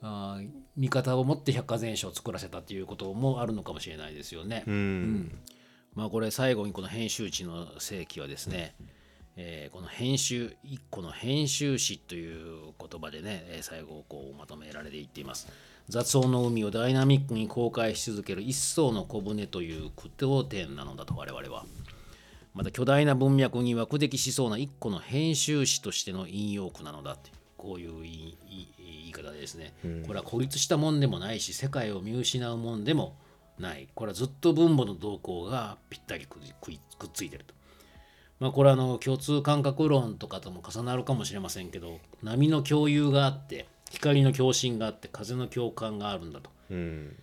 [0.01, 4.65] あー見方を持って百科全書を作らせたっていうこともあるのかもしれないですよね。
[4.67, 5.39] うん。
[5.95, 8.75] まあこれ最後にこの編集地の世紀はですね、
[9.37, 15.47] えーこの編集一個の編集史という言葉でねえー最後こうまとめられていっています。
[15.87, 21.63] 雑音の海をダイナミックに公開し続ける一層の小舟という句読点なのだと我々は
[22.57, 29.75] また巨大な文脈に枠的しそうな一個の編集史としての引用句なのだっていうこういう言い言い言い方でですね、
[30.07, 33.15] これは孤立したもんでもないし世界を見失うもんでも
[33.59, 37.53] ないこれはずっと分母の動向がぴったりくっくいくっついてると。
[38.39, 46.49] まあこれはあの共通感覚論とかとも重なるかもしれませんけど波の共有があって光の共振があって風の共感があるんだと。
[46.71, 47.15] うん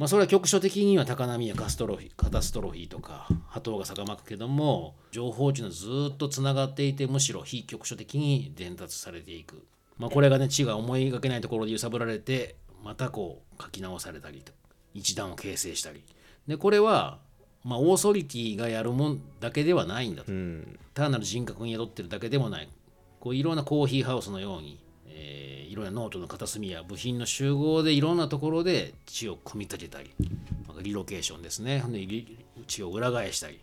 [0.00, 9.62] まあ、それは局所的には高波やカストロフィーカタストロフィーとか波動が逆まくけども情報っていうのはずっとつながっていてむしろ非局所的に伝達されていく、
[9.98, 14.52] まあ、これがね知が思いがけないところで揺さぶられてまたこう書き直されたりと。
[14.94, 16.02] 一段を形成したり。
[16.48, 17.18] でこれは
[17.62, 20.32] まあオーソリティがやるもんだけではないんだと。
[20.32, 20.78] うん。
[20.94, 22.68] 単なる人格に宿ってるだけでもない。
[23.20, 30.10] こういろんなコーヒーハウスのように、えーいろんなノートの片隅や部品の集合でいろんなところで知を組み立てたり、
[30.66, 31.84] まあリロケーションですね。
[32.66, 33.60] 血を裏返したり、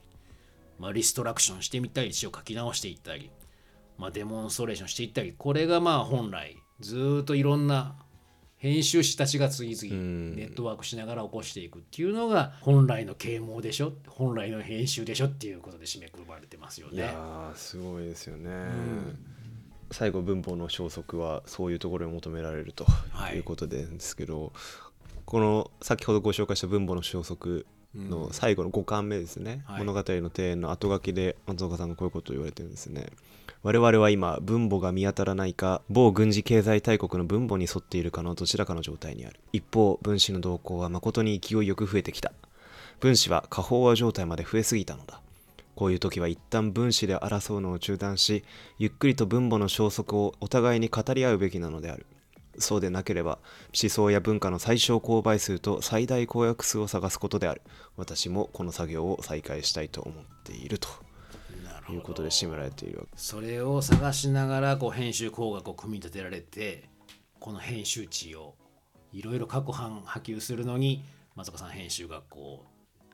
[0.80, 3.30] まあ、リストラクションしてみたり血を書き直していったり、
[3.98, 7.96] まあ、デモンストレーションしていったりこれがまあ本来ずーっといろんな
[8.56, 10.36] 編集師たちが次々ん。
[10.36, 16.96] ネットワークしながら起こしていくっていうのが本来の啓蒙でしょ本来の編集でしょっていうことで締めくくられてますよね。
[16.96, 18.50] いやーすごいですよね、
[19.92, 24.52] 最後文法の消息はそういうところに求められるとはいいうことですけど、
[25.26, 27.66] この先ほどご紹介した文法の消息
[27.96, 29.84] の最後の5巻目ですね、はい。
[29.84, 33.08] 物語の庭園の後書きで松岡さんがこういうことを言われてるんですね。
[33.64, 39.40] 我々は今分母が見当たらないか某軍事経済大国の分母に沿っているかのどちらかの状態にある。
[39.52, 42.32] 一方分子の動向は誠に勢いよく増えてきた。
[43.00, 45.22] 分子は過飽和状態まで増えすぎたのだ
[45.78, 48.44] こういう時は一旦分子で争うのを中断し
[48.80, 52.08] ゆっくりと分母の消息をお互いに語り合うべきなのである。
[52.58, 53.38] そうでなければ
[53.80, 57.62] 思想や文化の最小公倍数と最大公約数を探すことである。
[57.96, 60.90] 私もこの作業を再開したいと思っていると。
[61.90, 66.90] いうことで締められているわけそれを探しながらこう編集工学を組み立てられて
[67.40, 68.56] この編集地を
[69.14, 71.06] いろいろ各班波及するのに
[71.36, 72.66] 松岡さん編集学校を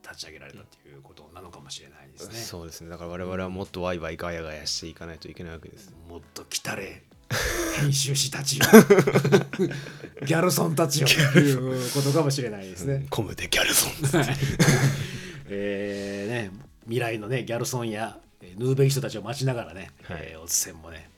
[0.06, 2.34] 立ち上げられたということなのかもしれないですね。
[2.38, 2.90] そうですね。
[2.90, 5.92] だから我々はもっとワイワイガヤガヤしていかないといけないわけです。
[6.08, 7.02] もっと来たれ。
[7.80, 8.66] 編集士たちよ
[10.24, 13.06] ギャルソンたちよということかもしれないですね。
[13.10, 14.20] コムでギャルソン。
[14.20, 14.36] はい。
[15.48, 16.50] えーね
[16.84, 20.18] 未来のねギャルソンやえーヌーベイ人たちを待ちながらね、はい。
[20.20, 21.10] えーおつせんもね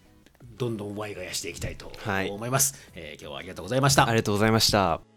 [0.57, 2.31] どんどんワイガヤしていきたいとはい。
[2.31, 4.07] 思います、えー今日はありがとうございました。
[4.09, 5.16] ありがとうございました